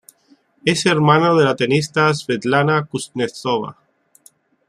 [0.65, 3.77] Es hermano de la tenista Svetlana Kuznetsova.